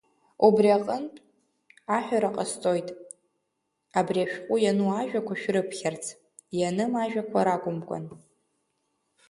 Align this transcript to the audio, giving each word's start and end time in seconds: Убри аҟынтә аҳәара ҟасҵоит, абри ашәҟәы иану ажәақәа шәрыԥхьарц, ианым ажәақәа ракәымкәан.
Убри 0.47 0.69
аҟынтә 0.77 1.19
аҳәара 1.95 2.35
ҟасҵоит, 2.35 2.87
абри 3.99 4.19
ашәҟәы 4.23 4.55
иану 4.61 4.87
ажәақәа 4.99 5.39
шәрыԥхьарц, 5.41 6.05
ианым 6.59 6.93
ажәақәа 7.03 7.45
ракәымкәан. 7.45 8.05